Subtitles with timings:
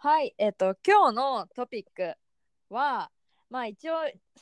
[0.00, 2.14] はい、えっ、と今日のトピック
[2.70, 3.10] は
[3.50, 3.94] まあ一応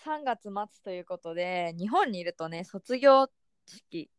[0.05, 3.27] 3月末ということで日本にいるとね卒業
[3.67, 4.11] 式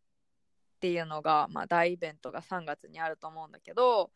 [0.77, 4.11] っていうのが、まあ、大イベントが3月にあると思うんだけど、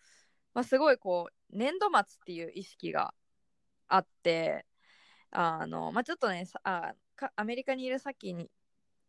[0.55, 3.13] まあ、すごいこう年度末っていう意識が
[3.87, 4.65] あって
[5.29, 6.93] あの、まあ、ちょっとねあ
[7.35, 8.49] アメリカにいる先に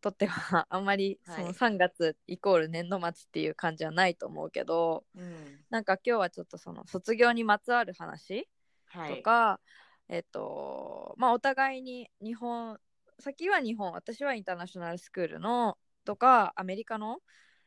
[0.02, 5.64] とっては あんまりそはいの3月イコール年度末っていう感じはないと思うけど、うん。
[5.70, 8.48] なんか今日はちょっとその卒業にまつわる話
[8.86, 9.16] はい。
[9.16, 9.60] とか、
[10.08, 12.78] えっとまあお互いに日本
[13.18, 17.20] 先は日本私はインターナショナルスクールのとかアメリカの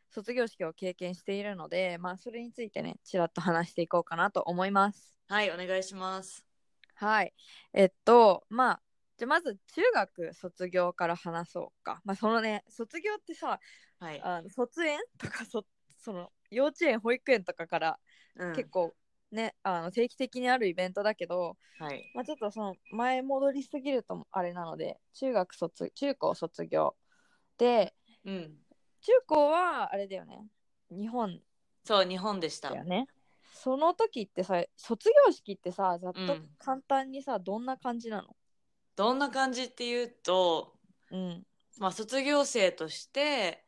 [0.10, 6.46] 卒業式を経験しているのでまあそれについてねちらっと話していこうかなと思いますはい、お願いします。
[6.94, 7.34] はい
[7.74, 8.82] えっとまあ
[9.18, 13.60] じゃあまず中学卒業から話そうかまあそのね卒業ってさ
[14.00, 14.22] はい。
[14.22, 15.66] あの卒園とかそ
[15.98, 18.00] その幼稚園保育園とかから
[18.36, 18.94] うん結構
[19.32, 22.10] ね、あの定期的にあるイベントだけど、はい。
[22.14, 26.96] まあ、ちょっとその前戻りすぎるとあれなので中学卒中高卒業
[27.58, 27.94] で
[28.26, 28.56] うん。
[29.02, 30.48] 中高はあれだよね
[30.90, 31.40] 日本
[31.84, 32.76] そう、日本でしただ。
[32.78, 33.08] よね
[33.54, 38.36] その時ってさ卒業式ってさざっとうん簡単にさ、どんな感じなの？
[38.96, 40.74] どんな感じっていうと、
[41.12, 41.46] うん
[41.78, 43.66] まあ、卒業生として、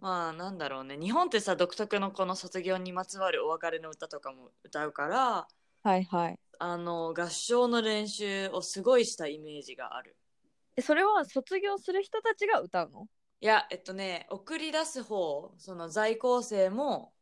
[0.00, 0.96] まあ、なんだろうね。
[0.96, 5.46] 日本ってさ、独特のこの卒業にまつわるお別れの歌とかも歌うから、
[5.82, 10.16] はいはいあの、合唱の練習をすごいしたイメージがある。
[10.76, 13.06] えそれは卒業する人たちが歌うの？
[13.40, 17.12] いや、えっとね、送り出す方、その在校生も、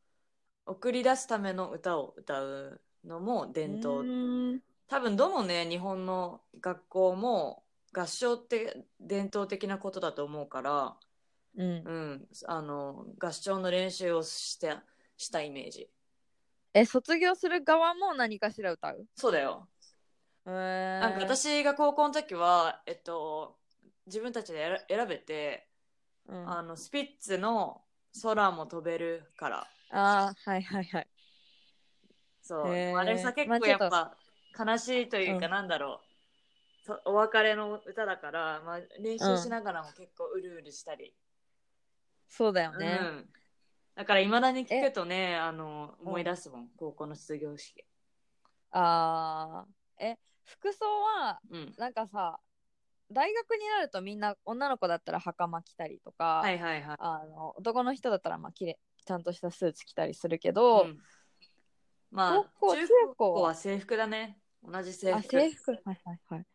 [0.67, 4.05] 送り出すための歌を歌うのも伝統。
[4.89, 7.63] 多分どのね、日本の学校も
[7.93, 10.97] 合唱って伝統的なことだと思うから、
[11.57, 14.75] うんうん、あの、合唱の練習をして、
[15.17, 15.91] したイメージ。
[16.75, 19.07] え卒業する側も何かしら歌う？
[19.15, 19.69] そうだよ。
[20.45, 23.57] なんか私が高校の時は、えっと、
[24.07, 25.69] 自分たちで選選べて、
[26.27, 27.83] うん、あの、スピッツの
[28.23, 29.67] 空も飛べるから。
[29.91, 31.07] あーはいはいはい
[32.41, 32.69] そう。
[32.71, 34.17] あれさ、結まあ構やっぱ
[34.59, 36.85] 悲しいというか、うんなんだろう。
[36.85, 41.15] そお別れの歌だから、まあ、練習しながらも結構うるうるしたり。
[42.29, 42.79] そうだようん。
[42.79, 42.99] ね、
[43.95, 47.85] だから、いまだに聞くとね、あの、うん思い出すもん、高校の卒業式。
[48.71, 51.75] あーえ服装はうん。
[51.79, 52.39] なんかさ
[53.11, 56.97] 大学になるとみんな女の子だったら袴着たりとか、はいはいはい。
[56.99, 60.99] あの男の人だったらまあきれちゃんとしたスーツ着たりするけど、うん
[62.11, 62.77] まあ、中
[63.17, 64.39] 高は制服だね。
[64.63, 65.29] 同じ制あ服。
[65.29, 66.47] 制服はいはいはい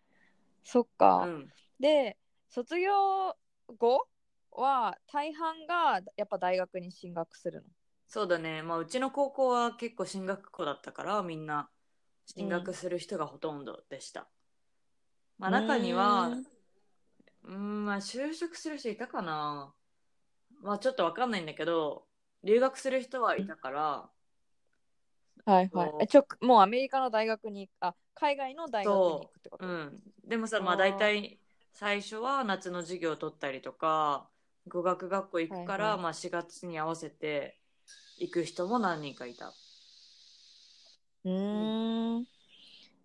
[0.64, 1.50] そっか、うん。
[1.80, 2.18] で
[2.50, 3.36] 卒業
[3.78, 4.08] 後
[4.52, 7.68] は大半がやっぱ大学に進学するの？
[8.08, 8.62] そうだね。
[8.62, 11.70] まあ、うちの高校は結構進学校だったから、みんな
[12.26, 14.28] 進学する人がほとんどでした。
[15.40, 16.28] まあ、中には、
[17.44, 19.74] うーんうん、まあ、就職する人いたかな。
[20.62, 22.08] まあ、ちょっとわかんないんだけど、
[22.44, 24.10] 留学する人はいたから、
[25.46, 26.08] はいはい。
[26.08, 29.66] ちょもうアメリカの大学にあ海外の大学に行くってこと？
[29.66, 29.68] う。
[29.68, 30.00] ん。
[30.26, 31.40] でもさ、まあ、大体、
[31.74, 34.30] 最初は夏の授業を取ったりとか、
[34.68, 36.04] 語学学校行くから、はいはい。
[36.04, 37.58] まあ、4月に合わせて
[38.20, 39.52] 行く人も何人かいた。
[41.26, 42.26] うーん。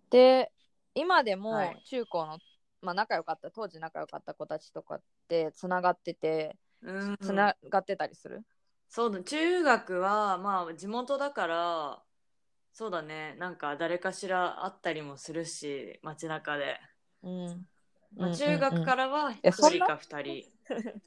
[0.09, 0.51] で
[0.95, 1.81] 今でもはい。
[1.85, 2.39] 中高の、
[2.81, 7.17] まあ、仲良かった当時仲良かった子たちとかってつながっててうん。
[7.21, 8.43] つながってたりする、
[8.89, 12.03] そうだ、中学は、まあ、地元だから、
[12.79, 16.79] そうだね、なんか誰かしら会ったりもするし、街中で。
[17.23, 17.67] うん
[18.15, 20.45] まあ、うん中学からはや1人か2人。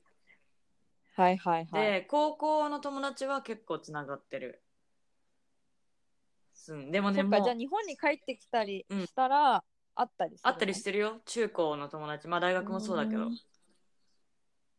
[1.16, 4.62] はいはいはいで、高校の友達は結構つながってる。
[6.69, 9.64] うん、でもね、もうじゃあ日本に帰ってきたりうんしたら、
[9.94, 12.28] 会ったりする会ったりしてるよ、中高の友達。
[12.28, 13.38] まあ、大学もそうだけどうん。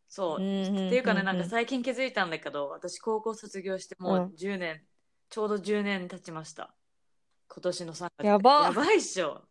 [0.09, 0.37] そう。
[0.37, 4.79] うんうんうんうんっていうかね、なんか最近気づいたんだけど、私高校卒業してもう10年、
[5.29, 6.75] ちょうど10年経ちました。
[7.53, 8.25] 今年の3月。
[8.25, 9.43] やばやばいっしょ。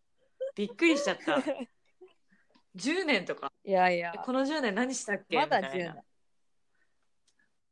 [0.57, 1.37] びっくりしちゃった。
[2.75, 3.53] 10年とか。
[3.65, 5.37] いやいやえこの10年何したっけ？
[5.37, 6.03] まだ10みたいな年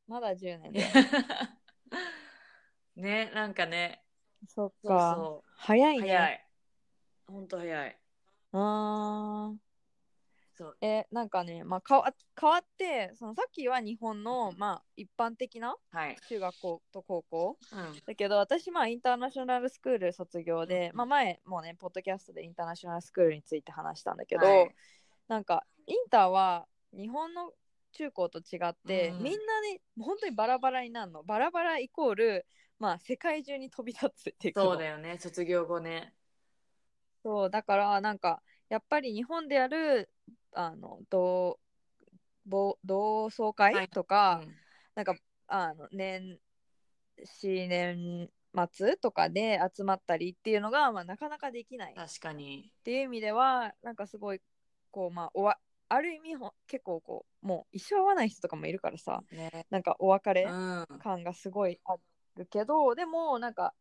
[0.07, 0.85] まだ10年で
[2.97, 4.05] ね、なんかね、
[4.47, 5.45] そっそうかそ。
[5.57, 6.47] 早いうね早い。
[7.27, 7.99] ほんと早い
[8.53, 9.70] あー
[10.61, 10.77] そう。
[10.83, 16.17] えなんかね、まあ、かわ変わってそのさっきは日本の、まあ、一般的なはい。
[16.29, 17.59] 中学校と高校。
[17.73, 18.01] うん。
[18.07, 20.97] だけど私まあインターナショナルスクール卒業で、うん。
[20.99, 24.75] まあ、前もねポッドキャストでインターナショナルスクールについて話したんだけど、はい。
[25.29, 27.53] なんかインターは日本の
[27.93, 29.23] 中高と違って、うん。
[29.23, 31.23] みんなね本当にバラバラになるの。
[31.23, 32.47] バラバライコール
[32.79, 36.13] まあ世界中に飛び立つっていくのそうだよね卒業後ね。
[37.23, 40.09] そうだからなんかやっぱり日本でやる
[40.53, 41.59] あの同
[42.47, 43.75] 同同窓はい。
[43.75, 44.55] 会とか、うん。
[44.95, 45.15] なんか
[45.47, 46.39] あの年
[47.25, 48.29] 始年
[48.73, 51.93] 末とかで集まったりっていうのが、まあ、なかなかできない。
[51.93, 52.73] っ確かに。
[52.85, 54.41] ていう意味ではなんかすごい
[54.91, 55.59] こうまあおわ
[55.89, 59.23] ある意味ほ結構こうもう一生会わない人とかもいるからさ。
[59.31, 59.67] ね。
[59.71, 60.87] なんかお別れうん。
[60.99, 61.97] 感がすごいあ
[62.37, 63.75] るけど、でもなんか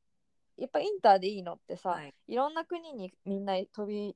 [0.57, 2.13] やっぱインターでいいのってさ、はい。
[2.27, 4.15] いろんな国にみんな飛び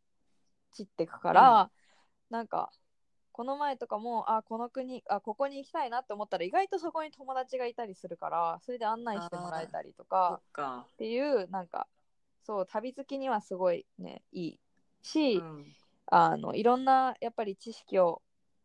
[0.71, 1.71] 散ってくから、
[2.33, 2.71] なんか
[3.31, 10.41] この前とかもあこの国あここに行きたいなって思ったら意外とそこに友達がいたりするからそれで案内してもらえたりとそか。
[10.93, 11.87] っていうなんか
[12.43, 14.59] そう旅好きにはすごいねいい
[15.03, 15.65] し、うん。
[16.07, 18.21] あのいろんなやっぱり知識を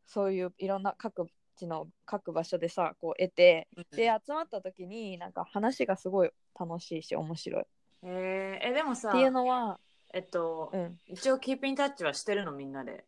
[0.06, 1.26] そういういろんな各
[1.56, 7.62] 地の各場所でさこう得てで集まった時になんか話がすごい楽しいし面白い。
[7.62, 7.64] っ
[8.02, 8.68] えー。
[8.70, 9.78] えでもさていうのは、
[10.14, 13.04] えっと、うん、一応キープインタッチはしてるのみんなで？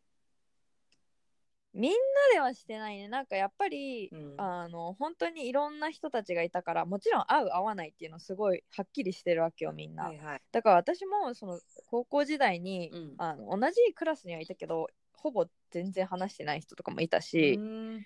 [1.73, 1.97] みんな
[2.35, 3.09] ではしてないね。
[3.09, 4.35] なんかやっぱり、うん。
[4.39, 10.43] あの本当にいろんな人たちがいたからもちろん合う合わないっていうのすごいはっきりしてるわけよみんな、はいはい。
[10.51, 13.15] だから私もその高校時代に、うん。
[13.19, 18.05] あの同じクラスにはいたけどほぼ全然話してない人とかもいたし、うん。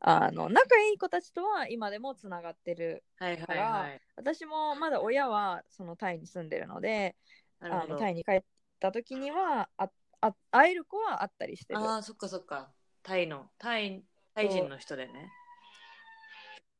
[0.00, 7.14] あの仲いい子たちとは今でもつながってるはいはいからはい私もまだ親はそのタイに住んでるので
[7.60, 8.42] あのタイに帰っ
[8.80, 9.88] た時にはあ
[10.20, 11.80] あ会える子は会ったりしてる。
[11.80, 12.72] ああそっかそっか
[13.02, 14.02] タイのタイ
[14.34, 15.30] タイ人の人でね。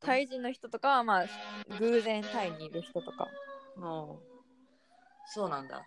[0.00, 1.26] タイ人の人とかはまあ
[1.78, 3.28] 偶然タイにいる人とか。
[3.76, 4.32] もう。
[5.26, 5.82] そうなんだ。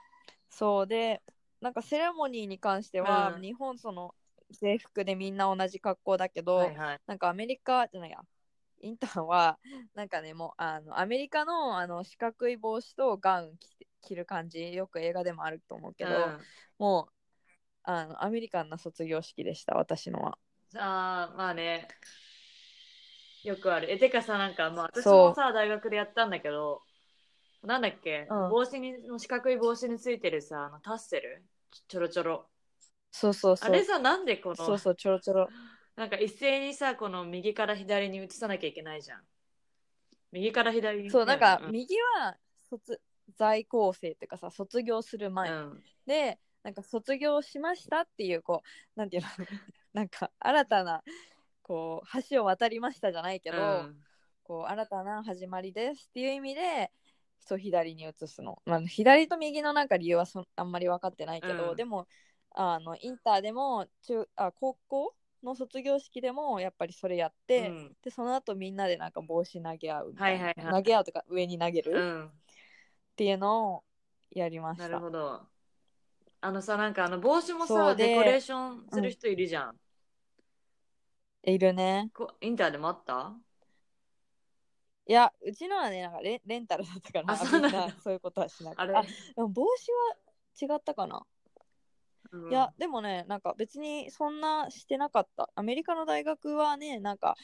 [0.49, 1.21] そうで
[1.61, 3.41] なんかセレモニーに関しては、うん。
[3.41, 4.13] 日本その
[4.51, 6.99] 制服でみんな同じ格好だけど、はいはい。
[7.07, 8.19] なんかアメリカじゃないや。
[8.81, 9.57] インターンは
[9.95, 14.73] なんかねもうあのアメリカのあの四角い帽子とガウン着て着る感じ。
[14.73, 16.39] よく映画でもあると思うけど、うん。
[16.77, 17.13] もう
[17.87, 20.37] あのアメリカンな卒業式でした私のは。
[20.75, 21.87] あーまあね。
[23.43, 23.91] よくある。
[23.91, 26.81] えてかさなんかまあ私もさ大学でやったんだけど
[27.63, 28.49] なんだっけ、うん。
[28.49, 31.43] 帽子にの四角い帽子についてるさあのタッセル？
[31.87, 32.47] ちょろちょろ。
[33.11, 33.69] そうそうそう。
[33.69, 35.49] あれさなんでこのそうそうちょろちょろ。
[35.95, 39.21] なんか一斉にさこの右から左に移さなきゃいけないじゃん。
[40.31, 41.71] 右から左にそうなんかうん。
[41.71, 42.35] 右は
[42.69, 42.99] 卒
[43.37, 45.83] 在校生っていうかさ卒業する前、うん。
[46.05, 48.63] でなんか卒業しましたっていうこ
[48.95, 49.29] うなんていうの？
[49.93, 51.03] なんか新たな
[51.61, 54.03] こう橋を渡りましたじゃないけど、うん。
[54.43, 56.91] こう新たな始まりですっていう意味で
[57.39, 61.75] そう左に移すの、まあ、左と右のなんか理由はそあんまり分かってないけど、うん。
[61.75, 62.07] でも
[62.51, 67.95] あのインターでも中あ高校の卒業式でもやっぱりそれやって、うん。
[68.01, 70.73] でその後みんなでなんか帽子投げ合うみたいな、はいはいはい。
[70.73, 72.27] 投げ合うとか上に投げるうん。
[72.27, 72.31] っ
[73.15, 73.83] ていうのを
[74.31, 75.47] やりましなた、るほど
[76.45, 79.75] あのさなんかあの帽子もさそうでデコレーションする人いるじゃん、
[81.43, 82.11] いるね。
[82.13, 83.33] こインターでもあった？
[85.07, 87.79] いやうちのはねなんかレレンタルだったからあそうなんだ。
[87.79, 87.95] みんな。
[87.99, 88.81] そういうことはしなくて。
[88.83, 88.93] あれ？
[89.35, 91.23] でも帽子は違ったかな？
[92.31, 92.51] うん。
[92.51, 95.49] いやでもねなんか別にそんなしてなかった。
[95.55, 97.35] アメリカの大学はねなんか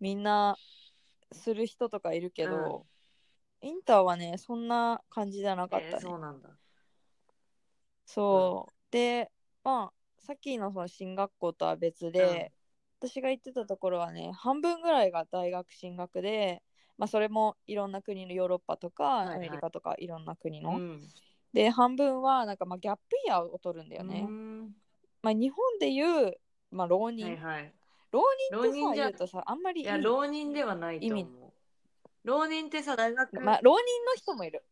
[0.00, 0.56] みんな
[1.32, 2.86] する人とかいるけど、
[3.60, 6.48] インターはねそんな感じじゃなかったね、えーそうなんだ
[8.08, 9.30] そう、で
[9.62, 12.52] まあさっきのその進学校とは別で、
[12.98, 16.62] 私が行ってたところはね半分ぐらいが大学進学で
[16.96, 19.36] まあそれもいろんな国のヨーロッパとか、いはい。
[19.36, 21.00] アメリカとかいろんな国の、うん。
[21.52, 24.74] で半分はなんかまあギャップイヤーを取るんだよね、うん。
[25.22, 26.32] まあ、日本でいう、
[26.70, 27.72] まあ、浪人、はいはい。
[28.10, 31.28] 浪浪人ってさ言うとさあんまりいや浪人ではないと思意う
[32.24, 34.64] 浪人ってさ大学、まあ、浪人の人もいる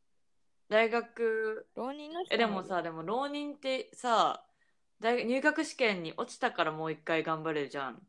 [0.68, 1.68] 大学。
[1.74, 4.44] 浪人の人えでもさでも浪人ってさ
[5.00, 8.02] 大学入学試験に落ちたからもう一回頑張れるじゃん。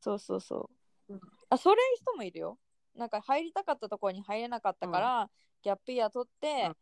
[0.00, 0.70] そうそうそ
[1.08, 1.20] う、うん。
[1.50, 2.58] あそういう人もいるよ。
[2.94, 5.30] なんか入りたかったところに入れなかったから、
[5.62, 6.76] ギャップイヤー取って、うん。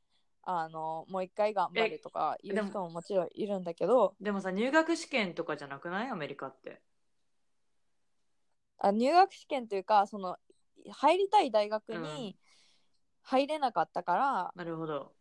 [0.47, 4.15] あのもう一回頑張るとかいう人ももちろんいるんだけど。
[4.21, 6.11] でもさ入学試験とかじゃなくない？
[6.11, 6.83] アメリカって。
[8.79, 10.37] あ入学試験というかその
[10.91, 12.03] 入りたい大学うん。
[12.03, 12.37] に
[13.25, 15.13] 入れなかったから、なるほど。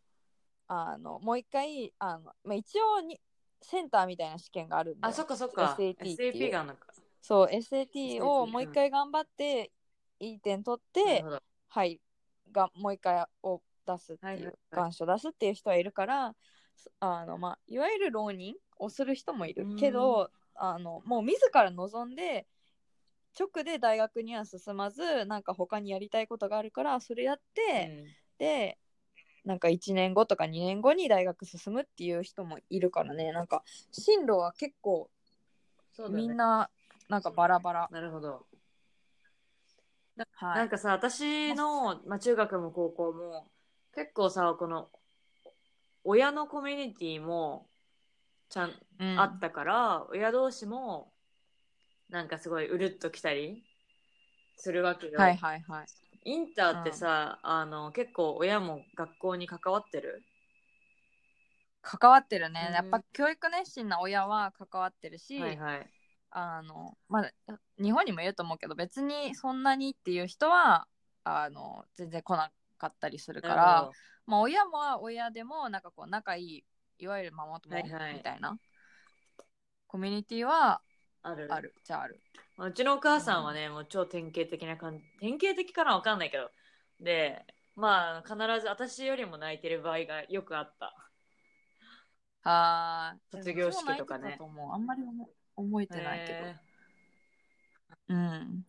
[0.66, 3.20] あのもう一回あの、まあ、一応に
[3.60, 5.10] センターみたいな試験があるんだよ。
[5.10, 5.76] あそっかそっか。
[5.78, 6.32] SAT っていう。
[6.32, 6.86] SAP があるのか。
[7.20, 9.72] そう SAT をもう一回頑張って
[10.20, 11.42] いい点取って、なるほど。
[11.68, 12.00] はい
[12.52, 16.34] がもう一回を出すっていう、はいはいはい願書出すっていう人はいるから
[16.76, 22.46] そあの、まあ、いわゆる浪人をする人もいるけどあのもう自ら望んで
[23.38, 28.06] 直で大学には進まずなんか他にやりたいことがあるからそれやって、
[28.38, 28.78] で
[29.44, 33.32] なんか1年後とか2年後に大学進むっていう人もいるからね。
[33.32, 33.62] なんか
[33.92, 35.10] 進路は結構
[35.92, 36.22] そうだね。
[36.22, 36.70] みんな
[37.08, 38.46] なんかバラバラ、なるほど。
[40.32, 43.48] はい、なんかさ私の、まあ、中学も高校も
[43.94, 44.88] 結構さこの
[46.04, 47.66] 親のコミュニティも
[48.48, 49.20] ちゃん、うん。
[49.20, 51.13] あったから親同士も
[52.14, 53.64] なんかすごいうるっときたり
[54.56, 55.86] するわけよ、はいはいはい。
[56.30, 60.22] インターってさ、あの結構親も学校に関わってる？
[61.82, 62.74] 関わってるね、うん。
[62.74, 65.90] やっぱ教育熱心な親は関わってるし、はいはい。
[66.30, 67.30] あのまあ
[67.82, 70.86] 日本にもいると思うけど別にそんなにっていう人は
[71.24, 73.90] あの全然来なかったりするから
[74.26, 76.64] まあ親も親でもなんかこう仲いい
[77.00, 78.22] いわゆるママ友みはいはい。
[78.22, 78.56] たいな、
[79.88, 80.80] コミュニティは
[81.24, 81.52] ある？
[81.52, 81.74] ある。
[81.82, 82.20] じゃあある。
[82.56, 85.04] まあうちのお母さんはね、もう超典型的な感じ。
[85.18, 86.50] 典型的かなわかんないけど。
[87.00, 90.94] でまあ必ず私よりも泣いてる場合がよくあった。
[92.44, 94.38] あー卒業式とかね。
[94.38, 96.56] あんまり思覚えてないけど、へ
[98.10, 98.66] うん。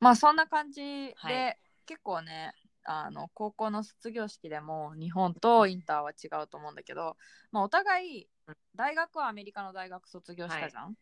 [0.00, 1.58] まあそんな感じで、はい。
[1.86, 2.52] 結構ね
[2.84, 7.16] あの高校の卒業式でも日本とインターは違うと思うんだけど、
[7.52, 8.56] まあ、お互いうん。
[8.74, 10.94] 大学はアメリカの大学卒業したじゃん、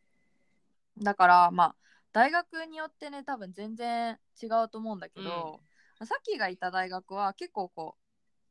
[0.99, 1.75] だからまあ
[2.13, 5.61] 大学によってね多分全然違うと思うんだけど、
[6.05, 7.97] さっきがいた大学は結構こ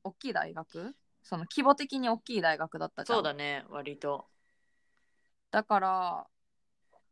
[0.04, 0.96] う大きい大学？
[1.24, 3.18] その規模的に大きい大学だったじゃん。
[3.18, 4.28] そうだね割と。
[5.50, 6.28] だから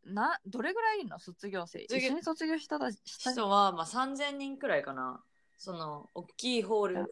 [0.06, 1.18] などれぐらいいるの？
[1.18, 1.80] 卒業生。
[1.88, 3.50] 卒業一緒に卒業しただした人？
[3.50, 5.24] は、まあ、3000人くらいかな。
[5.58, 7.10] その大きいホール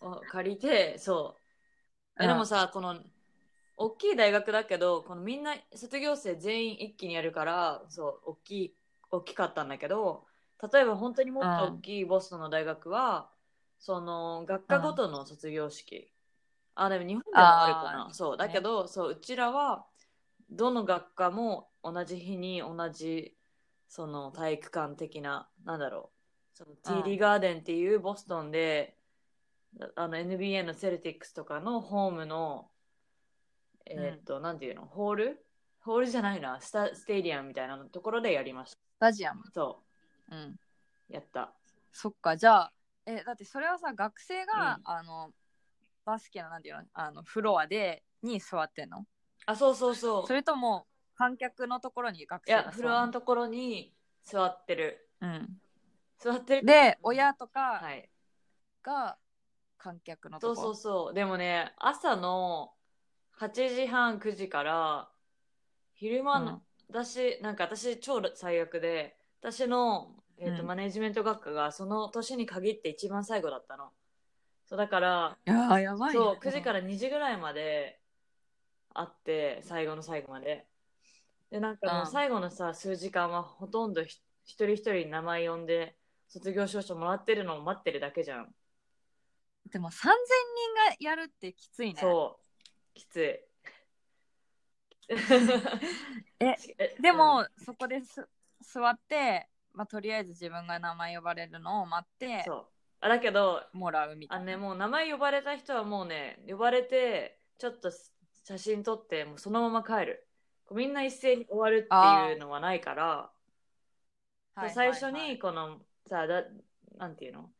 [0.00, 1.36] を借りてそ
[2.18, 2.22] う。
[2.24, 3.00] えでもさこの
[3.86, 8.74] 大きい大学だけどこのみんな卒業生全員一気にやるからそう大きい
[9.10, 10.24] 大きかったんだけど
[10.72, 13.28] 例えば本当にもっと大きいボストンの大学は、
[13.80, 16.12] その学科ごとの卒業式、
[16.76, 18.14] あでも日本でもあるかな。
[18.14, 19.86] そうだけど、そううちらは
[20.50, 23.36] どの学科も同じ日に同じ
[23.88, 26.10] その体育館的ななんだろ
[26.54, 26.56] う。
[26.56, 28.96] その TD ガーデンっていうボストンで、
[29.96, 32.68] あの NBA のセルティックスとかのホームの
[33.86, 34.86] えーっと、なんていうの？
[34.86, 35.46] ホール？
[35.80, 36.60] ホールじゃないな。
[36.60, 39.42] スタステディアムみたいなところでやりましスタジアム。
[39.44, 39.82] たそ
[40.30, 40.34] う。
[40.34, 40.38] ん。
[40.38, 40.58] う
[41.08, 41.52] やった。
[41.90, 42.36] そっか。
[42.36, 42.72] じゃあ
[43.06, 44.82] えだってそれはさ学生が、うん。
[44.84, 45.30] あの
[46.04, 46.82] バスケのなんていうの？
[46.94, 49.04] あのフロアでに座ってんの？
[49.46, 50.26] あそうそうそう。
[50.26, 50.86] それとも
[51.16, 55.08] 観客のところに学生が座るフロアのところに座ってる。
[55.20, 55.48] うん。
[56.18, 56.66] 座ってる。
[56.66, 58.08] で親とかはい。
[58.84, 59.16] が
[59.78, 60.54] 観客のとこ？
[60.54, 61.14] そうそうそう。
[61.14, 62.72] でもね朝の
[63.38, 65.08] 8時半9時から
[65.94, 70.68] 昼間の、私なんか私超最悪で私の、えーとうん。
[70.68, 73.90] マネジメント学科がその年に限って一番最後だったの。
[74.66, 76.20] そうだからいやーやばいね。
[76.20, 78.00] そう9時から2時ぐらいまで
[78.94, 80.66] あって最後の最後まで。
[81.50, 82.06] でなんかもううん。
[82.06, 85.96] 最後のさ数時間はほとんどひ一人一人名前呼んで
[86.28, 88.54] 卒業証書もらってるのを待ってるだけじゃん、
[89.70, 92.00] でも3000人がやるってきついね。
[92.00, 92.42] そう
[92.94, 93.20] きつい。
[95.08, 98.26] ええ でも、そこです
[98.60, 102.66] 座って、まあ、とりあえず自分が名前呼ばれるのを待ってそう。
[103.00, 104.42] あだけどもらうみたいな。
[104.42, 107.90] あのねもう名前呼ばれた人はもうね呼ばれてちょっと
[108.44, 110.28] 写真撮ってもうそのまま帰る。
[110.64, 113.32] こうみんな一斉に終わるっていうのはないから。
[114.74, 116.44] 最初にこのさだ
[116.96, 117.50] なんていうの？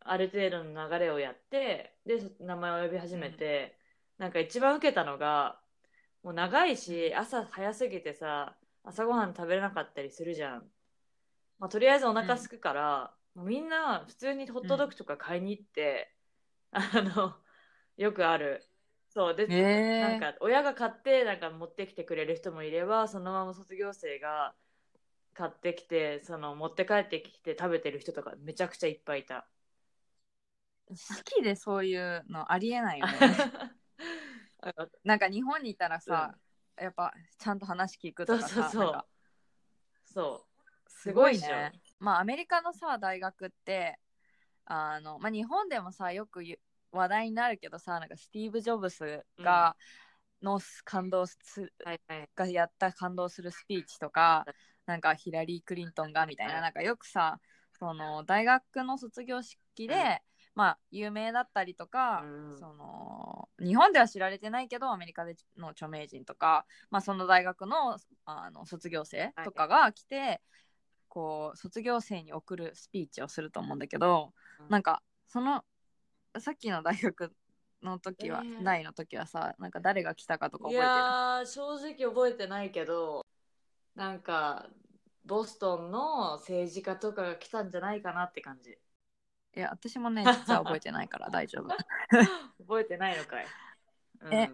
[0.00, 3.79] ある程度の流れをやってで名前を呼び始めて、
[4.20, 5.60] なんか一番受けたのが
[6.22, 10.72] もう長いし朝早すぎてさ朝ごはん食べれなかったりするじゃん、
[11.58, 16.14] まあ、とりあえずお腹すくから、もうみんな普通にホットドッグとか買いに行って、
[16.72, 17.36] あの
[17.98, 18.66] よくある
[19.10, 24.54] そうで、えーなんか親が買ってなんか持ってきてくれる人もいればそのまま卒業生が
[25.34, 29.46] 買ってきてその持って帰ってきて食べてる人とかめちゃくちゃいっぱいいた。
[30.94, 33.12] 式でそういうのありえないよね。
[35.04, 36.34] なんか日本にいたらさ、
[36.76, 39.04] やっぱちゃんと話聞くとかさ、そうそう
[40.04, 40.50] そう。
[40.88, 41.72] すごいね。
[41.98, 43.98] まあアメリカのさ大学って
[44.64, 46.58] あの、まあ、日本でもさよくゆ
[46.92, 49.76] 話題になるけどさなんかスティーブ・ジョブスが、
[50.42, 51.38] の感動す
[51.84, 52.28] はいはい。
[52.34, 54.46] がやった感動するスピーチとか
[54.86, 57.40] なんかヒラリー・クリントンがみたいななんかよくさ
[57.78, 60.29] その大学の卒業式で、うん
[60.60, 62.58] まあ有名だったりとか、うん。
[62.58, 70.42] その日本では知られてないけどアメリカでの著名人とか、まあ、その大学のあの卒業生とかが来て、
[71.08, 74.66] こう卒業生に送るスピーチをすると思うんだけど、うん。
[74.68, 75.64] なんかその
[76.38, 77.32] さっきの大学
[77.82, 78.62] の時は、えー。
[78.62, 81.04] 大の時はさなんか誰が来たかとかい覚えてる？
[81.04, 83.24] やー、正直覚えてないけど、
[83.94, 84.66] なんか、
[85.24, 88.76] ボストンの政治家とかが来たんじゃないかなって感じ。
[89.56, 91.76] いや私もね 実は覚えてないから大丈夫。
[92.62, 93.46] 覚えてないのかい。
[94.20, 94.34] うん。
[94.34, 94.50] え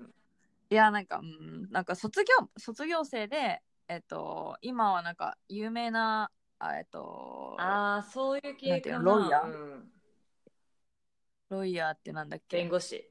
[0.70, 9.46] いやなんかうんなんか卒業卒業生でえっと今はなんか有名なあえっとああ、そういう系かロイヤー？
[9.46, 9.92] うん。
[11.50, 12.56] ロイヤーってなんだっけ？
[12.56, 13.08] 弁護士。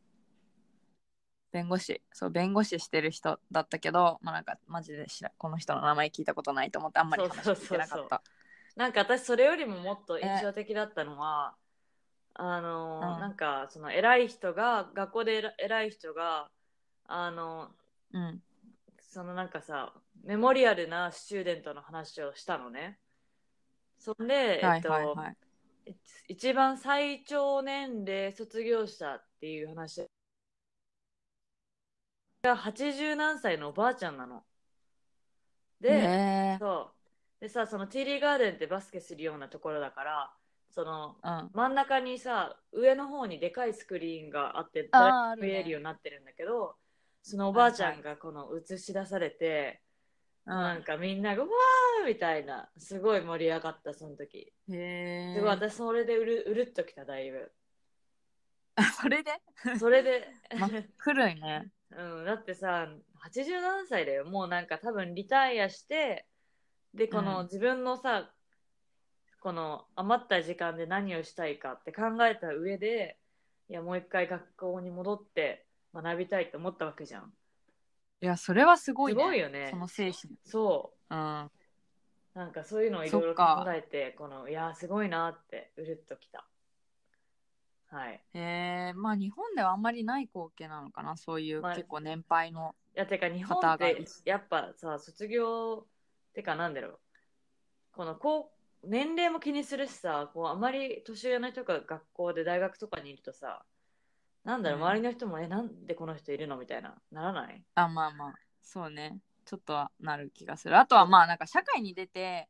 [1.51, 2.01] 弁護士。
[2.11, 5.05] そう弁護士してる人だったけどまあなんかマジで
[5.37, 8.23] この人の名前聞いたことないと思ってあんまり話聞いてなかった。
[8.75, 11.55] なんか私それよりももっと印象的だったのは、
[12.35, 13.19] あのーうん。
[13.19, 16.49] なんかその偉い人が学校で偉偉い人が
[17.07, 17.69] あの
[18.13, 18.41] うん。
[18.99, 22.99] そのなんかさメモリアルなスチューデントの話をしたのね。
[23.97, 25.37] そんで、はいえっとはいはい
[26.27, 30.07] 一番最長年齢卒業者っていう話。
[32.45, 34.43] が80何歳のおばあちゃんなの。
[35.81, 35.93] で、へ
[36.55, 36.91] えそ
[37.39, 37.41] う。
[37.41, 40.33] でさ、そのティーリーガーデンってバスケするようなところだから、
[40.75, 41.49] そのうん。
[41.53, 46.75] 真ん中にさ、上の方にでかいスクリーンがあって、あ見えるようになってるんだけど、
[47.23, 49.81] そのおばあちゃんがこの映し出されて、
[50.45, 54.51] なんかみんながわーみたいな、すごい盛り上がった、その時。
[54.67, 57.51] うんへえ私それでうるうるっときた、だいぶ。
[59.01, 59.31] それで？
[59.79, 60.27] それで、
[60.59, 61.71] ま来るんね。
[61.97, 62.89] うん、だってさ、
[63.21, 64.25] 80何歳だよ。
[64.25, 66.27] もうなんか多分リタイアして、
[66.93, 67.45] で、このうん。
[67.45, 68.34] 自分のさ、
[69.45, 73.15] この余った時間で何をしたいかって考えた上で、
[73.69, 77.31] いや、もう一回学校に戻って学びたいと思ったわけじゃん。
[78.21, 79.77] いやそれはすごいすねごいよねそ。
[79.77, 81.51] の精神そうんう。
[82.33, 86.43] なんかそういうのをいろいろ考えて、この、いや、すごいなって、うるっときた。
[87.91, 88.13] はい。
[88.33, 95.85] へえまあ日本ではあんまりない光景なのかなそういうまあ結構年配のいや、てか日本ってやっぱさ、卒業、
[96.33, 96.99] てかなんだろう。
[97.91, 98.54] このこう、
[98.87, 103.65] 年齢も気にするしさ、こうあまり年上の人が学校で大学とかにいるとさ、
[104.43, 104.85] なんだろう、うん。
[104.85, 106.57] 周りの人も、え、なんでこの人いるの？
[106.57, 107.63] みたいな、ならない？
[107.75, 108.33] あまあまあ。
[108.61, 109.19] そうね。
[109.45, 110.77] ちょっとはなる気がする。
[110.77, 112.47] あとはまあなんか社会に出て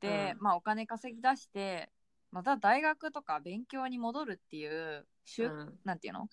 [0.00, 0.42] で、うん。
[0.42, 1.90] まあお金稼ぎ出して
[2.30, 5.78] また大学とか勉強に戻るっていう習、うん。
[5.84, 6.28] なんていうの？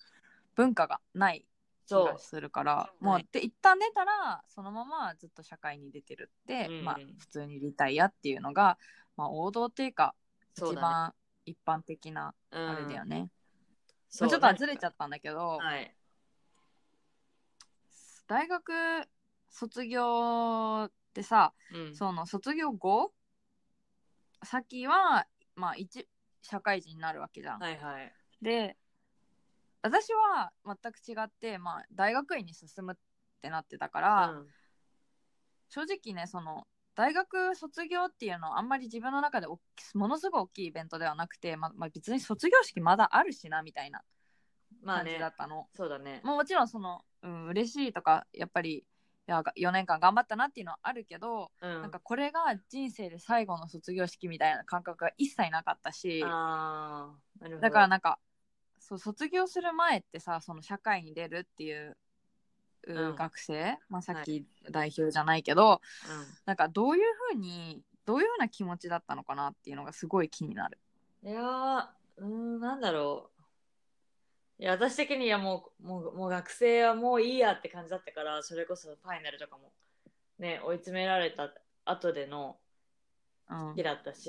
[0.56, 1.46] 文化がない
[1.86, 6.84] 気がするからうもうで一旦出たらそのままずっと社会に出てるって、うん。
[6.84, 8.78] まあ普通にリタイアっていうのが、
[9.16, 10.14] まあ、王道っていうか
[10.54, 10.80] そうだね。
[10.80, 11.14] 一番
[11.46, 13.30] 一般的なうんあれだよね、
[14.20, 15.94] まあちょっとずれちゃったんだけど、はい。
[18.26, 18.72] 大学
[19.50, 21.94] 卒業ってさうん。
[21.94, 23.12] その卒業後？
[24.42, 26.08] 先はまあ一
[26.42, 27.60] 社会人になるわけじゃん。
[27.60, 28.12] はいはい。
[28.40, 28.76] で
[29.82, 32.96] 私は全く違って、まあ、大学院に進むっ
[33.40, 34.46] てなってたから、うん
[35.72, 36.66] 正直ねその
[37.00, 39.58] 大学卒業っていうのはあんまり自分の中でも
[39.94, 44.02] のすごい大きいイベントではなくて、ままあ、別に卒業式まだあるしなみたいな
[44.84, 45.66] 感じだっ、たの。
[45.74, 46.20] そうだね。
[46.24, 48.84] もうもちろんその、うん、嬉しいとかやっぱりい
[49.26, 51.80] や4年間頑張ったなっていうのはあるけど、うん。
[51.80, 57.62] なんかこれが人生で最後の卒業式みたいな感覚が一切なかったしあーなるほど。
[57.62, 58.18] だからなんか
[58.78, 61.96] そう卒業する前ってさその社会に出るっていう、
[62.86, 66.38] 学生、まあ、さっき代表じゃないけど、うん。
[66.46, 70.78] なんかどういうふうにどういうふうな気持ちだったのかなっていうのがすごい気になる。
[71.22, 71.88] いやー、
[72.18, 73.30] うーん、なんだろ
[74.58, 74.62] う。
[74.62, 79.72] いや、私的にはもう、もう、もう学生はもういいやって感じだったから、それこそファイナルとかも、
[80.38, 81.52] ね、追い詰められた
[81.84, 82.58] 後での
[83.48, 83.74] うん。
[83.74, 84.28] 日だったし、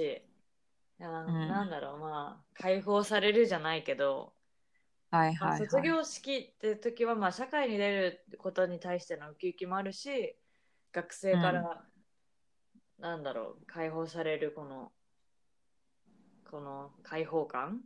[1.00, 4.41] いや、んなんだろう、まあ、解放されるじゃないけど、まあ
[5.12, 5.60] はいはいはい。
[5.60, 10.36] 卒業式って時は、まあ、社会に出ることに対してのウキウキもあるし、
[10.91, 11.84] 学生から、
[13.00, 14.91] なんだろう、解放されるこの、
[16.50, 17.82] この解放感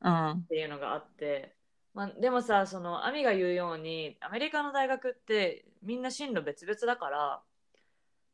[0.00, 0.30] うん。
[0.32, 1.56] っていうのがあって、
[1.94, 7.42] まあ、でもさその亜美が言うようにアメリカの大学ってみんな進路別々だから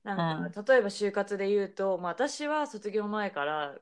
[0.05, 3.79] なんか、例えば就活で言うと、まあ、私は卒業前から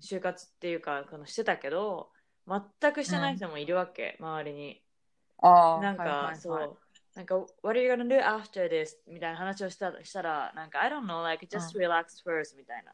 [0.00, 2.08] 就活っていうかこのしてたけど
[2.46, 4.82] 全くしてない人もいるわけ、周りに。
[5.38, 6.78] ああ、なんか、はいはいはいそう。
[7.14, 8.96] なんか、What are you gonna do after this?
[9.06, 12.92] みたいな話をしたしたら、なんか、I don't know, like, just relax first みたいな。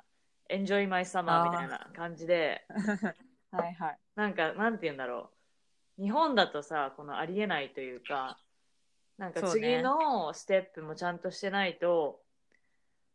[0.50, 2.64] Enjoy my summer みたいな感じで、
[3.50, 3.98] はいはい。
[4.14, 5.30] なんか、なんて言うんだろ
[5.98, 6.02] う。
[6.02, 8.38] 日本だとさ、このありえないというか、
[9.18, 12.22] なんか次のステップもちゃんとしてないと、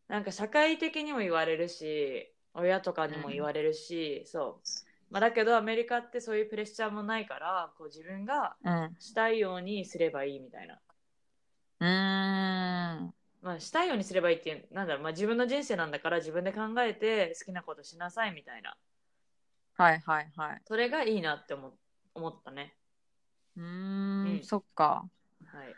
[0.08, 4.85] なんか社会的にも言われるし、親とかにも言われるし、そう。
[5.10, 8.96] まあ、だけどアメリカってそういうプレッシャーもないから、こう自分がうん。
[9.00, 10.80] したいようにすればいいみたいな。
[11.80, 11.86] うー
[13.10, 13.14] ん。
[13.42, 18.76] まあ、したいようにすればいいっていう、なんだろう、まあ、自分の人生なんだから自分で考えて好きなことしなさいみたいな。
[19.78, 20.62] はいはいはい。
[20.66, 21.74] それがいいなって思
[22.16, 22.76] 思ったね。
[23.58, 25.06] うーうんん、そっか。
[25.46, 25.76] はい。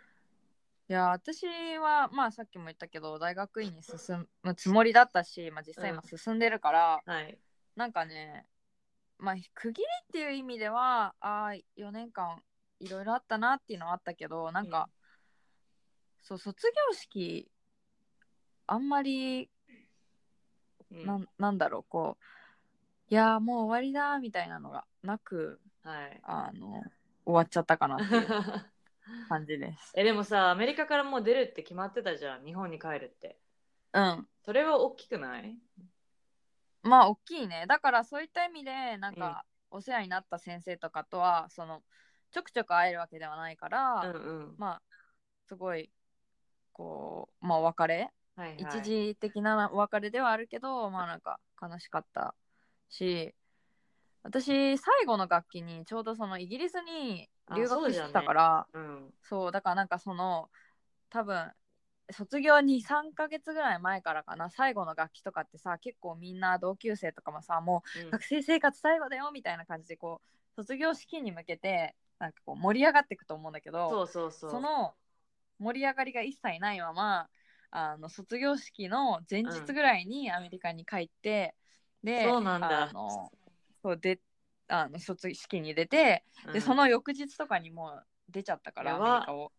[0.90, 1.46] いや、私
[1.78, 7.38] は、まあさっきも言ったけど、大学院に進むつもりだったし、まあ実際今進んでるから、はい。
[7.76, 8.46] なんかね、
[9.20, 12.42] まあ区切りっていう意味では、ああ、4年間
[12.80, 14.90] いろいろあったなっていうのはあったけど、なんか、
[16.22, 17.50] そう、卒業式、
[18.68, 19.50] あんまり、
[20.92, 26.20] うんなんなんだろう、こう、いやー、もう終わりだみたいなのがなく、はい。
[26.24, 26.82] あの、
[27.26, 28.28] 終わっちゃったかなっていう
[29.28, 29.94] 感じです。
[29.96, 32.46] え、でもさ、アメリカからもう出るって決まってたじゃん。
[32.46, 33.38] 日本に帰るって。
[33.94, 34.28] うん。
[34.44, 35.58] それは大きくない？
[36.88, 41.84] まあ大きいねだからそういった意味でなんか、お世話になった先生とかとはその
[42.32, 44.14] ちょくちょく会えるわけではないから、うんう
[44.52, 44.56] ん。
[44.58, 44.82] まあ
[45.48, 45.90] すごい
[46.74, 52.36] こうまあお別れ、はいはい、一時的なお別れではあるけどまあなんか悲しかった
[52.90, 53.34] し
[54.24, 59.14] 私最後の楽器にちょうどそのイギリスに留学してたからうん。
[59.24, 60.50] そうだからなんかその
[61.10, 61.52] 多分
[62.12, 64.50] 卒業に3ヶ月ぐらい前からかな。
[64.50, 68.12] 最後の楽器とかってさ結構みんな同級生とかもさもううん。
[68.12, 74.52] 学生生活最後だよみたいな感じでこう卒業式に向けてなんかこう盛り上がっていくと思うんだけどそうそうそう。
[74.52, 74.94] その
[75.60, 77.28] 盛り上がりが一切ないまま
[77.72, 81.54] あの卒業式の前日ぐらいにアメリカに帰って、
[82.04, 82.84] でそうなんだ。
[82.90, 83.32] あの
[83.84, 84.20] そうで
[84.70, 86.54] あの卒式に出て、うん。
[86.54, 89.52] でその翌日とかにもう出ちゃったからアメリカを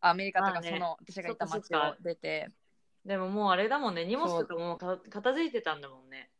[0.00, 1.96] アメリカとかその、私がいた街そっかそっか。
[2.00, 2.50] を出て。
[3.04, 4.78] でももうあれだもんね、荷物とかもう。
[4.78, 6.30] か片付いてたんだもんね。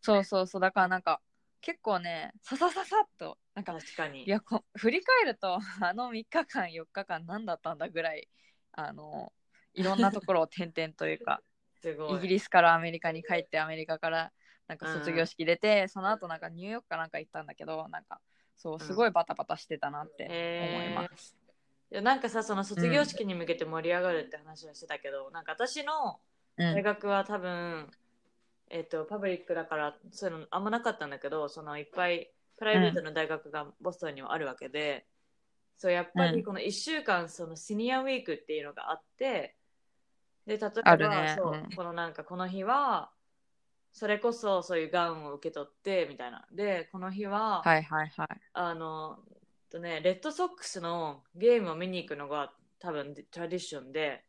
[0.00, 0.60] そうそうそう。
[0.60, 1.20] だからなんか
[1.60, 4.24] 結構ねささささっとなんか確かに。
[4.24, 8.28] いやこ振り返ると あの3日間4日間何だったんだぐらい
[8.72, 9.32] あの
[9.74, 11.42] いろんなところを転々というか。
[11.84, 14.32] イギリスからアメリカに帰ってアメリカから
[14.66, 18.20] なんか卒業式出て、その後なんかニューヨークかなんか行ったんだけどなんか
[18.56, 21.36] そうすごいバタバタしてたなって思います。
[21.90, 26.20] いやなんかさ、その卒業式に向けて盛り上がるって話をしてたけど、なんか私の
[26.58, 26.74] うん。
[26.74, 27.90] 大学は多分、
[28.70, 35.06] えっと、パブリックだから、そういうのあんまなかったんだけど、そのいっぱいプライベートの大学がボストンにはあるわけで、
[35.78, 36.36] そう、やっぱうん。
[36.36, 39.56] りこの1週間、そのシニアウィークっていうのがあって、
[40.46, 41.34] で、例えば、ね。
[41.36, 41.76] そう、うん。
[41.76, 43.10] このなんかこの日は、
[43.92, 46.46] それこそそういうガウンを受け取ってみたいな。
[46.52, 48.28] で、この日は、はいはいはい。
[48.52, 49.18] あの、
[49.70, 54.24] とね、レッドソックスのゲームを見に行くのが多分トラディションで、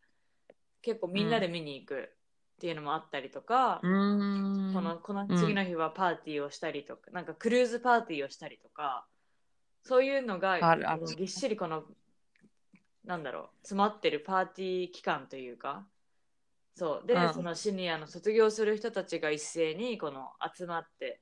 [0.82, 2.10] 結構みんなで見に行く
[2.58, 4.74] っていうのもあったりとか、うーん。
[4.74, 9.06] このこの次の日はパーティーをしたりとか、なんかクルーズパーティーをしたりとか、
[9.84, 11.84] そういうのがあるあるぎっしりこの、
[13.06, 15.86] なんだろう、詰まってるパーティー期間というか、
[16.76, 17.08] そう。
[17.08, 21.22] で、うんそのシニアの卒業する人たちが一斉にこの集まって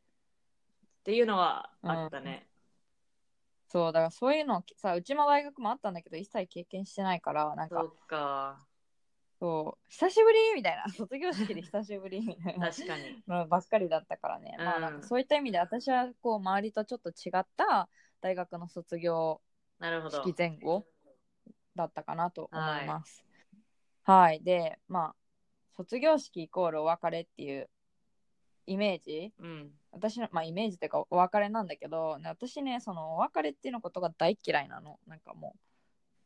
[0.99, 2.47] っていうのはあったね。
[3.67, 8.65] そうだからそういうのさうちの大学もあったんだけど一切経験してないからなんかそっか。
[9.37, 10.39] そう久しぶり？
[10.55, 12.21] みたいな 卒業式で久しぶり？
[12.21, 13.21] みたいな確かに。
[13.27, 17.89] のばっかりだったからね、まあなんかそういった意味で私はこう周りとちょっと違った
[18.21, 19.41] 大学の卒業。
[20.09, 20.85] 式前後
[21.75, 23.25] だったかなと思います。
[24.03, 25.15] はい、でまあ
[25.75, 27.69] 卒業式イコールお別れっていう
[28.65, 29.71] イメージうん。
[29.95, 34.99] 私の、まあ、イメージっていうかお別れなんだけどね私ねそのお別れっていうのことが大嫌いなの。
[35.07, 35.55] なんかも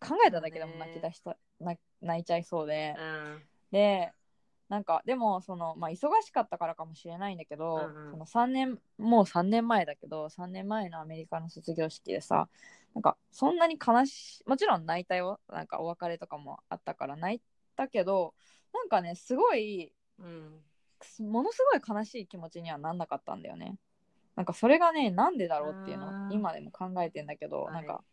[0.01, 3.41] う考えただけでも泣き出した、な泣いちゃいそうで、うん。
[3.71, 4.11] で
[4.69, 8.11] なんかでもその、まあ、忙しかったからかもしれないんだけど、うんうん。
[8.11, 12.47] その3年もう3年前だけど3年前のアメリカの卒業式でさ
[12.95, 15.39] なんかそんなに悲しもちろん泣いたよ。
[15.49, 17.41] なんかお別れとかもあったから泣い
[17.75, 18.33] たけど
[18.73, 20.63] なんかねすごいうん。
[21.19, 23.77] ものすごい悲しい気持ちにはなんなかったんだよね。
[24.35, 26.33] なんかそれがねなんでだろうっていうのあー。
[26.33, 27.73] 今でも考えてんだけど、はい。
[27.73, 28.03] なんか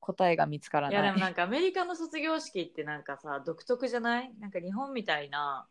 [0.00, 1.04] 答えが見つからいない。
[1.04, 4.32] やでもなんかアメリカの卒業式ってなんかさ独特じゃない？
[4.40, 5.66] なんか日本みたいな。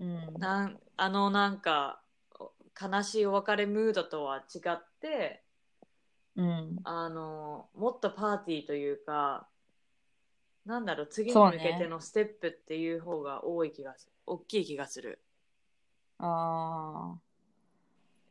[0.00, 0.34] うん。
[0.38, 2.00] なんあのなんか
[2.38, 5.42] お悲しいお別れムードとは違って
[6.36, 6.80] うん。
[6.84, 9.46] あのもっとパーティーというか
[10.66, 15.20] なんだろう次に向けてのステップっていう方が多い気がす大きい気がする
[16.18, 17.16] あ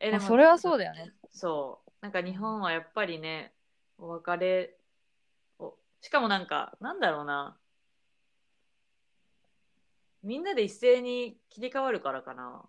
[0.00, 0.10] えあ。
[0.12, 1.12] まあそれはそうだよね。
[1.30, 3.52] そうなんか日本はやっぱりね
[3.98, 4.76] お別れ
[5.58, 7.56] をしかもなんかなんだろうな
[10.22, 12.62] みんなで一斉に切り替わるからかな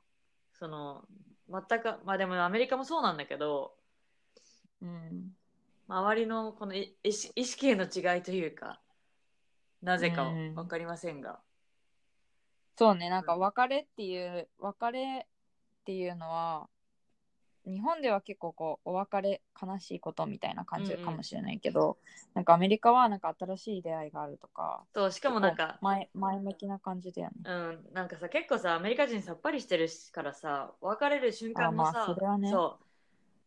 [0.53, 1.05] その
[1.49, 3.75] 全くまあでもアメリカもそうなんだけど
[4.81, 5.35] うん。
[5.87, 8.79] 周りのこのい意識への違いというか
[9.81, 11.39] なぜかうん分かりませんが、
[12.77, 16.67] そうね、なんか別れっていう、別れっていうのは、
[17.65, 21.97] 日本では結構こう、お別れ悲しいことみたいな感じかもしれないけど、
[22.33, 27.35] なんかアメリカはなんか新しい出会いがあるとか、そうしかもなんか前前向きな感じだよね。
[27.45, 32.49] うん、なんかさ結構さアメリカ人さっぱりしてるからさ別れる瞬間もさね。
[32.51, 32.77] そ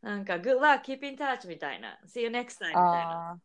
[0.02, 3.38] うなんか Good luck, keep in touch みたいな See you next time みたいなあ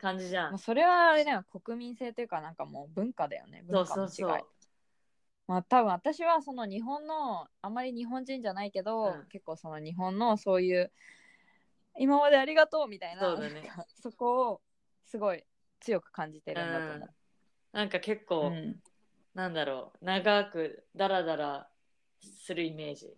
[0.00, 0.58] 感じじゃん。
[0.58, 4.10] それはあれだよ、国民性というかなんかもう文化だよね、そう文化の違い。
[4.10, 4.59] そうそう
[5.50, 9.26] まあ多分私はその日本のあまり日本人じゃないけど、うん。
[9.32, 10.92] 結構その日本のそういう
[11.98, 13.72] 今までありがとうみたいなそうだね。
[14.16, 14.60] こを
[15.06, 15.42] すごい
[15.80, 17.08] 強く感じてるんだと思う。
[17.72, 18.76] なんか結う構、ん。
[19.34, 21.68] なんだろう長くダラダラ
[22.20, 23.08] するイメージ。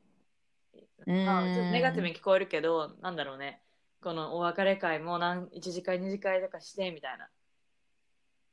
[1.06, 1.26] うん。
[1.26, 3.60] まあ、ちょっとネガティブに聞こえるけどなんだろうね。
[4.02, 7.28] このお別れ会も何1次会2次会とかしてみたいな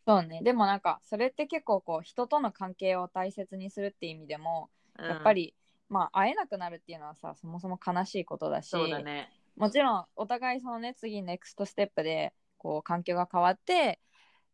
[0.09, 0.41] そうね。
[0.41, 4.71] でもなんかそれって結構こう人との関係を大切にするっていう意味でも、
[5.07, 5.53] やっぱり
[5.87, 9.29] まあ会えなくなるっていうのはさそもそも悲しいことだしそうだね。
[9.55, 13.99] もちろんお互いそのね次ネクストステップでこう環境が変わって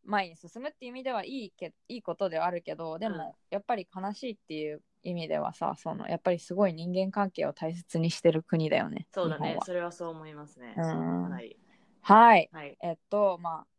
[0.04, 3.32] 前に進むっていう意味ではいいけいいことではあるけどでも、うん。
[3.50, 9.54] やっぱり悲しいっていう意味ではさそのやっぱりすごい人間関係を大切にしてる国だよねそうだ日本は。
[9.54, 10.84] ねそれはそう思いますね、うん。
[10.84, 11.56] かなり
[12.02, 12.50] はい。
[12.52, 12.78] はい。
[12.84, 13.75] えっとまあ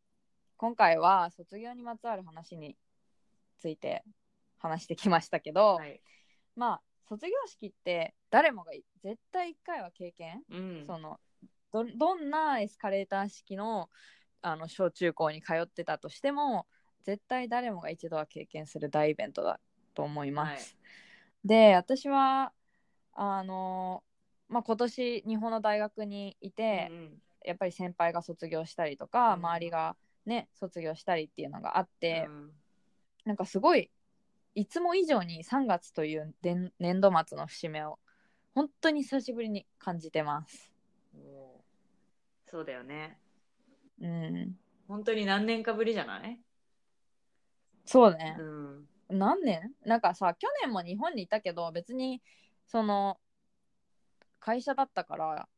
[0.57, 2.77] 今回は卒業にまつわる話に
[3.59, 4.05] ついて
[4.59, 6.01] 話してきましたけど、はい。
[6.55, 10.85] まあ卒業式って誰もが絶対一回は経験うん。
[10.87, 11.19] その
[11.73, 13.91] どどんなエスカレーター式の
[14.43, 16.67] あの小中高に通ってたとしても
[17.03, 19.61] 絶対誰もが一度は経験する大イベントだ
[19.95, 20.77] と思います。
[21.45, 22.53] で私は
[23.13, 24.03] あの、
[24.49, 27.23] まあ、今年日本の大学にいて、うんうん。
[27.45, 29.33] やっぱり先輩が卒業したりとか、うん。
[29.35, 32.53] 周りがね卒業したりっていうのがあって、うん。
[33.25, 33.91] なんかすごい
[34.55, 37.99] いつも以上に3月という年年度末の節目を
[38.55, 40.73] 本当に久しぶりに感じてます。
[42.47, 43.19] そうだよね。
[44.01, 44.59] うん、
[44.89, 46.41] 本当に何年かぶりじゃない、
[47.85, 48.37] そうね。
[48.39, 49.73] う、ん、何年？
[49.85, 52.23] なんかさ去年も日本にいたけど別に
[52.67, 53.19] その
[54.41, 55.49] 会社だったから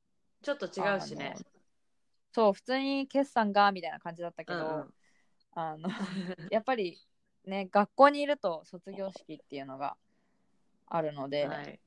[0.42, 1.34] ちょっと違うしね
[2.32, 4.94] そう普通に決算がみたいな感じだったけど、うんうん。
[5.54, 5.88] あの
[6.50, 7.00] やっぱり
[7.44, 9.96] ね学校にいると卒業式っていうのが
[10.86, 11.80] あるので、はい、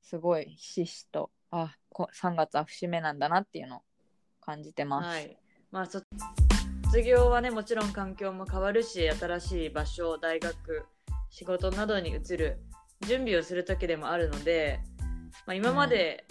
[0.00, 3.82] すごいひしひしとあこ3月は節目なんだなっていうのを
[4.40, 5.06] 感じてます。
[5.06, 5.38] はい、
[5.70, 6.02] まあそ
[6.86, 10.86] 卒業はねもちろん環境も変わるし新しい場所大学
[11.28, 12.60] 仕事などに移る
[13.06, 14.80] 準備をする時でもあるので、
[15.46, 16.24] まあ、今まで